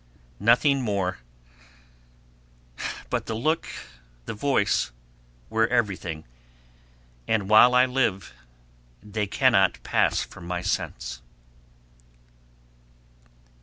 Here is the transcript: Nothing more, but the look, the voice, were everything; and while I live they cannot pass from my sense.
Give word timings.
Nothing 0.39 0.81
more, 0.81 1.19
but 3.11 3.27
the 3.27 3.35
look, 3.35 3.67
the 4.25 4.33
voice, 4.33 4.91
were 5.47 5.67
everything; 5.67 6.23
and 7.27 7.47
while 7.47 7.75
I 7.75 7.85
live 7.85 8.33
they 9.03 9.27
cannot 9.27 9.83
pass 9.83 10.19
from 10.23 10.47
my 10.47 10.63
sense. 10.63 11.21